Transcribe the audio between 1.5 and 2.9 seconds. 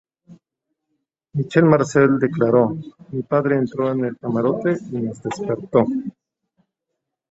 Marcel declaró: